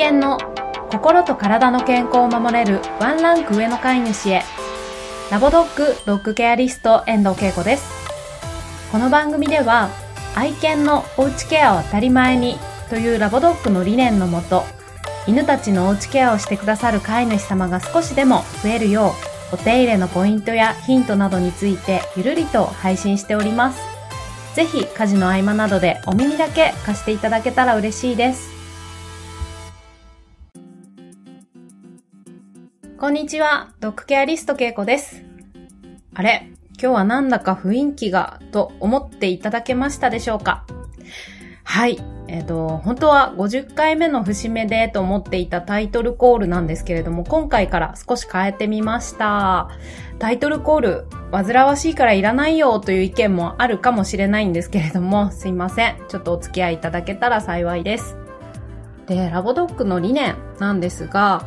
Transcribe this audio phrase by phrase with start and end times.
[0.00, 0.38] 犬の
[0.90, 4.42] 心と体の健康を守れるワンランク上の飼い主へ。
[5.30, 7.84] ラボドッグドッグケアリスト遠藤恵子です。
[8.90, 9.90] この番組では
[10.34, 12.56] 愛犬のおうちケアを当たり前に
[12.88, 14.64] というラボドッグの理念のもと
[15.26, 19.12] 犬たちのおうちケアをしてくださる飼い主様が少しでも増えるよ
[19.52, 23.80] うお手入れのポイントやヒントなどについてゆるりと配信しております。
[24.54, 28.59] ぜひ家事の合間などでお耳だけ貸していただけたら嬉しいです。
[33.00, 35.22] こんにちは、ドッグケアリストけいこです。
[36.14, 36.50] あれ？
[36.72, 40.66] 今日はなんだか雰囲気が、と思っていただけましたでしょうか？
[41.64, 41.98] はい。
[42.28, 49.70] えっ、ー、と、本当は50回目の節目でと思っていたタイトルコールなんですけれども、今回から少し変えてみました。
[50.18, 55.96] タイトルコール、煩わしいからいらないよという意見もあるかもしれないんですけれども、すいません。
[56.10, 58.18] ちょっとお付き合いいただけたら幸いです。
[59.06, 61.46] で、ラボドッグの理念なんですが、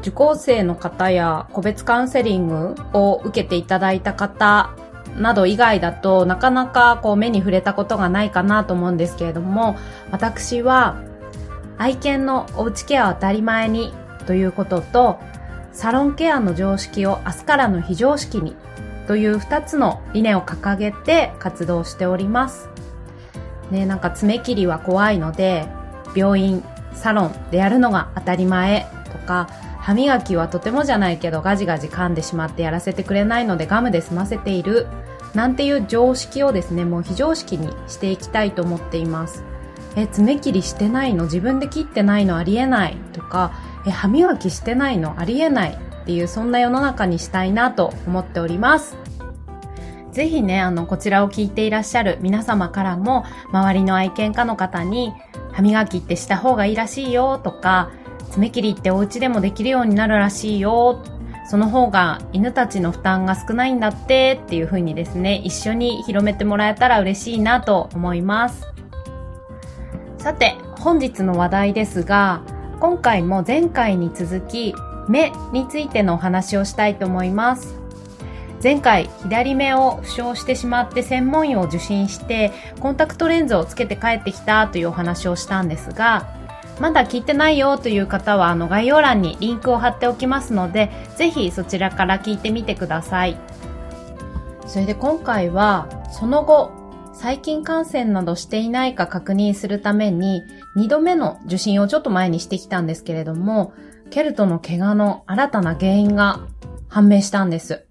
[0.00, 4.74] 受講生の方や個別カウンセリングを受けていただいた方
[5.16, 9.76] など以外だとなかなかこう目に触れたことがないかなと思うんですけれども
[10.10, 10.96] 私は
[11.78, 13.92] 愛犬のおうちケアを当たり前に
[14.26, 15.20] ということと
[15.72, 18.56] サロンケアの常識を明日からの非常識に
[19.06, 22.70] という2つの理念を掲げて活動しております。
[23.70, 25.66] ね、なんか爪切りは怖いので
[26.14, 29.48] 病院、サロンでやるのが当たり前とか
[29.84, 34.86] 歯磨きはとてもじゃないけどガジガジ噛んでしまってやらせてくれないのでガムで済ませている。
[35.34, 39.44] なんていう常識をですねもう非常識にしていきたいと思っています。
[39.94, 41.24] え爪切りしてないの？
[41.24, 43.52] 自分で切ってないのありえないとか。
[43.86, 48.96] え歯磨きしてないのありえないっていうそんな世の中にしたいなと思っております。
[50.12, 55.12] ぜひね、あの、こちらを聞いていらっしゃる皆様からも、周りの愛犬家の方に、
[55.52, 57.90] 歯磨きってした方がいいらしいよとか、
[58.34, 61.04] 爪切りってお家でもできるようになるらしいよ。
[61.46, 68.66] その方が犬たちの負担が少ないんだってっていう風にですね、一緒に広めてもらえたら嬉しいなと思います。
[70.18, 72.42] さて、本日の話題ですが、
[72.80, 74.74] 今回も前回に続き、
[75.08, 77.78] 目についてのお話をしたいと思います。
[78.60, 82.50] 前回、左目を負傷してしまって専門医を受診して、
[82.80, 86.42] コンタクトレンズをつけて帰ってきたというお話をしたんですが、
[86.80, 93.38] まだ聞いてないよという方はあの概要欄にリンクを貼っておきますので、ぜひそちらから聞いてみてください。
[94.66, 96.72] それで今回は、その後、
[97.12, 100.42] 細菌感染などしていないか確認するために、
[100.76, 103.72] 2度目の受診をちょっと前にしてきたんですけれども、
[104.10, 106.40] ケルトの怪我の新たな原因が
[106.88, 107.84] 判明したんです。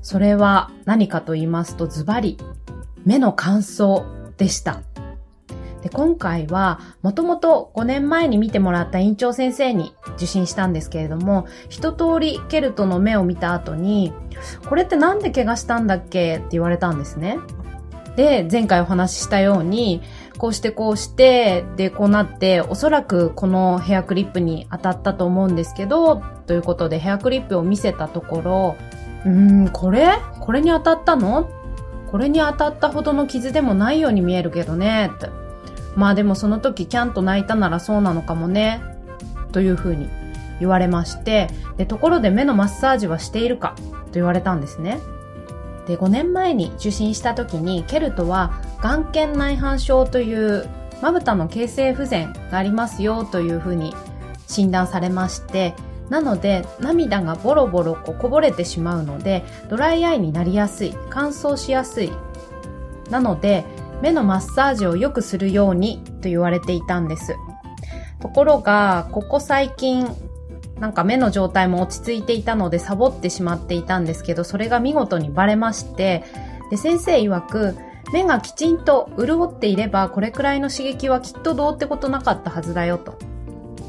[0.00, 2.38] それは何かと言いますと、ズバリ、
[3.04, 4.04] 目の乾燥
[4.36, 4.82] でした。
[5.82, 14.12] で、今回は、もともと5年前に見てもらった院長先生に受診したんですけれども、一通りケルトの目を見た後に、
[14.68, 16.36] これってなんで怪我したんだっけ？
[16.36, 17.38] って言われたんですね。
[18.14, 20.02] で、前回お話ししたように、
[20.38, 28.76] こうしてこうして、で、こうなって、おそらくこのヘアクリップに当たったと思うんですけど、ということでヘアクリップを見せたところ、
[29.24, 30.18] うーん、これ？
[30.40, 31.48] これに当たったの？
[32.10, 35.41] これに当たったほどの傷でもないように見えるけどね、って。
[35.96, 38.82] まあでもその時キャンと泣いたならそうなのかもね、
[39.52, 40.08] というふうに
[40.60, 43.74] 言われまして、で、ところで目のマッサージはしているか？
[43.76, 44.98] と言われたんですね。
[45.86, 50.68] で、5年前に受診した時に、ケルトは眼瞼内反症という
[51.02, 53.94] まぶたの形成不全がありますよというふうに
[54.46, 55.74] 診断されまして、
[56.08, 62.12] なので涙がボロボロここぼれてしまうのでドライアイになりやすい乾燥しやすい。
[63.10, 63.64] なので
[64.02, 67.36] 目のマッサージをよくするようにと言われていたんです。
[68.20, 70.06] ところが、ここ最近、
[70.78, 76.24] なんか目の状態も落ち着いていたのでサボってしまっていたんですけど、それが見事にバレまして、
[76.70, 77.76] で、先生曰く、
[78.12, 83.18] 目がきちんと潤っていれば、これくらいの刺激はきっとどうってことなかったはずだよと。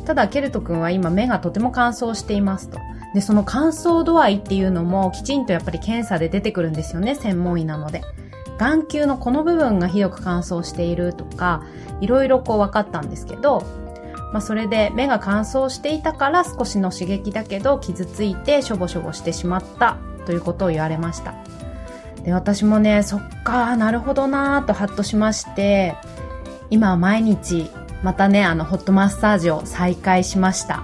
[0.05, 2.77] ただ、ケルト君は今目がとても乾燥していますと。
[3.15, 8.01] で、その乾燥度合いっていうのもきちんとやっぱり検査で出てくるんですよね、専門医なので。
[8.63, 11.63] 眼球のこの部分がひどく乾燥しているとか、
[11.99, 13.63] いろいろこう分かったんですけど、
[14.31, 21.35] まあ、それで目が乾燥していたから少しの刺激だけど傷ついてしょぼしょぼしてしまったということを言われました。
[22.23, 25.95] で、私もね、そっか、なるほどなぁとハッとしまして、
[26.69, 27.69] 今は毎日
[28.01, 30.83] またね、あの、ホットマッサージを再開しました。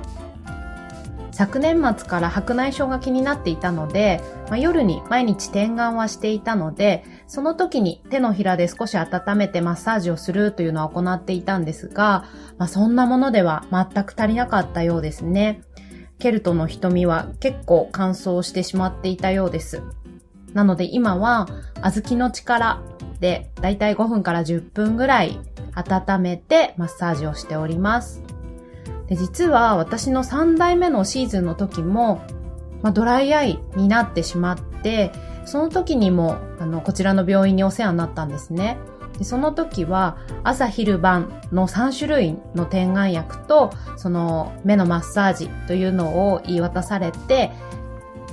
[1.31, 12.25] 昨年末から白内障が気になっていたので、まあ、夜に毎日点眼はしていたので、その時に手のひらで少し温めてマッサージをするというのは行っていたんですが、
[12.57, 15.61] まあ、そんなものでは全く足りなかったようですね。
[16.17, 19.83] ケルトの瞳は結構乾燥してしまっていたようです。
[20.53, 21.47] なので今は
[21.83, 22.81] 小豆の力
[23.19, 25.39] でだいたい5分から10分ぐらい
[25.75, 28.23] 温めてマッサージをしております。
[29.05, 32.23] で実は私の3代目のシーズンの時も、
[32.81, 35.11] まあ、ドライアイになってしまって、
[35.45, 38.77] その時にもあのこちらの病院にお世話になったんですね。
[39.18, 47.51] でその時は朝昼晩の3種類の点眼薬とその目のマッサージというのを言い渡されて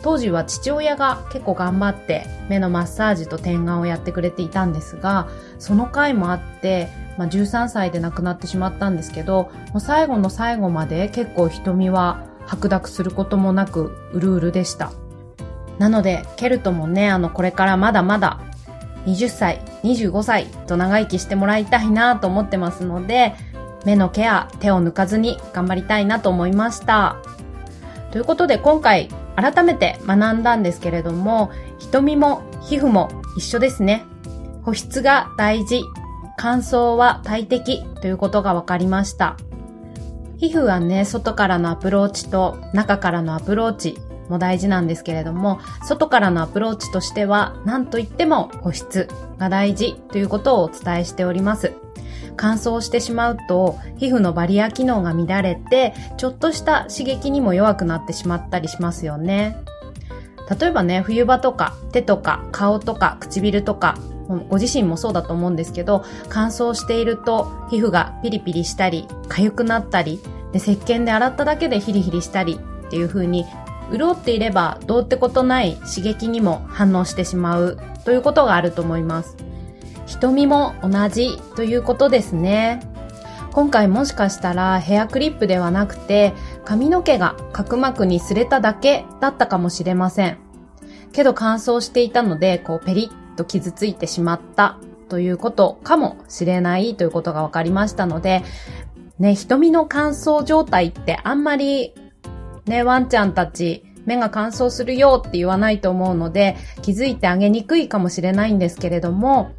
[0.03, 14.93] 当時は父親が結構頑張って目のマッサージと点眼をやってくれていたんですがその回もあってまあ、13歳で亡くなってしまったんですけど、もう最後の最後まで結構瞳は白濁することもなく、うるうるでした。
[15.79, 18.41] なので、ケルトもね、あの、これからまだまだ、
[19.07, 23.35] 20歳、25歳と長生きしてもらいたいなと思ってますので、
[23.85, 27.17] 目のケア、手を抜かずに頑張りたいなと思いました。
[28.11, 34.05] ということで今回改めて学んだんですけれども、瞳も皮膚も一緒ですね。
[34.65, 35.85] 保湿が大事
[36.37, 39.37] 乾燥は大敵ということが分かりました。
[40.39, 43.99] 皮膚はね、外からのアプローチと中からのアプローチ
[44.31, 49.09] も大事なんですけれども、外からのアプローチとしては、何と言っても保湿
[49.39, 51.73] が大事ということをお伝えしております。
[52.37, 59.57] 乾燥してしまうと皮膚のバリア機能が乱れてちょっとした刺激にも弱くなってしまったりしますよね。
[60.61, 63.97] 例えばね、冬場とか手とか顔とか唇とか
[64.49, 70.21] ご自身もそうだと思うんですけど、乾燥していると皮膚がピリピリしたり、痒くなったり、
[70.53, 73.45] で石鹸で洗っただけでヒリヒリしたりっていう風に、
[73.93, 79.37] 潤っていればどうってことない刺激にも反応してしまうということがあると思います。
[80.07, 82.81] 瞳も同じということですね。
[83.53, 86.35] 今回もしかしたらヘアクリップではなくて
[86.65, 90.39] 髪の毛が角膜に擦れただけだったかもしれません。
[91.13, 94.79] けど乾燥していたので、こうペリッと傷ついてしまった
[95.09, 98.43] ということかもしれないということが分かりましたので、
[99.19, 101.95] ね、瞳の乾燥状態ってあんまり
[102.67, 109.53] ね、ワンちゃんたち目が乾燥するよって言わないと思うので気づいてあげにくいかもしれないんですけれども、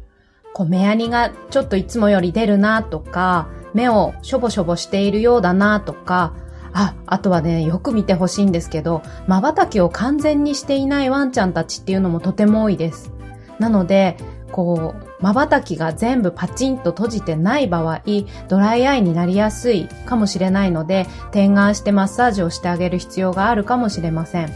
[0.54, 6.34] こう目やにがちょっといつもより出るなとか、目をしょぼしょぼしているようだなとか、
[6.72, 13.12] あ、あとはね、よく見てほしいんですけど、瞬きを完全にしていないワンちゃんたちっていうのもとても多いです。
[13.58, 14.16] なので、
[14.58, 18.02] こう、瞬きが全部パチンと閉じてない場合、
[18.48, 24.52] ドライアイになりやすいかもしれないので、点眼してマッサージをしてあげる必要があるかもしれません。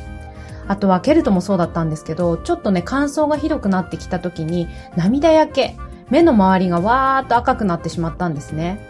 [0.67, 4.67] あとはケルトもそうだったんですけど、ちょっとね、乾燥がひどくなってきた時に、
[4.97, 5.77] 涙焼け、
[6.11, 8.81] 目の周りがわーっと赤くなってしまったんですね。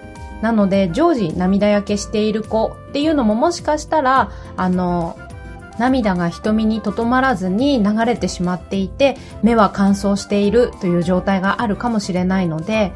[0.41, 5.19] なので、常時涙焼けしている子っていうのももしかしたら、あの、
[5.79, 12.93] 涙が瞳にとどまらずに流れてしまっていて、目は乾燥しているという状態があるかもしれないので、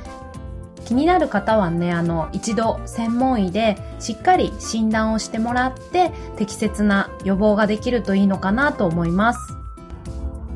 [0.86, 9.55] 気になる方はね、あの、一度専門医でしっかり診断をしてもらって適切な予防ができるといいのかなと思います。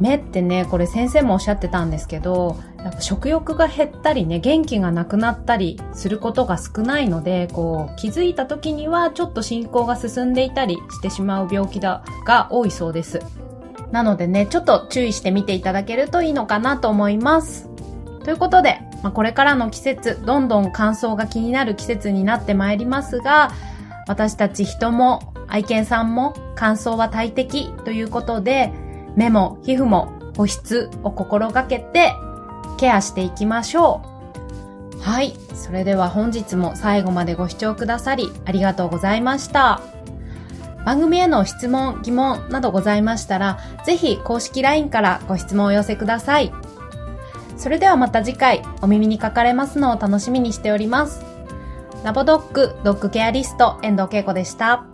[0.00, 13.20] 目ってね、これ先生もおっしゃってたんですけど、やっぱ食欲が減ったりね、元気がなくなったりすることが少ないので、こう、気づいた時にはちょっと進行が進んでいたりしてしまう病気だが多いそうです。
[13.92, 17.68] なのでね、ちょっと注意してみていただけるといいのかなと思います。
[18.24, 23.52] ということで、まあ、これからの季節、どんどん乾燥が気になる季節になってまいりますが、
[24.06, 28.72] 私たち人も愛犬さんも乾燥は大敵ということで、
[29.20, 32.14] 目も皮膚も保湿を心がけて
[32.78, 34.00] ケアしていきましょ
[34.96, 35.00] う。
[35.00, 35.36] はい。
[35.54, 39.82] それでは本日も最後までご視聴くださりありがとうございました。
[40.86, 46.50] 番組への質問、疑問などございましたら、ぜひ公式 LINE からご質問をお寄せください。
[47.58, 51.22] それではまた次回お耳にかかれますのを楽しみにしております。
[52.02, 54.89] ラボドッグドッグケアリスト遠藤恵子でした。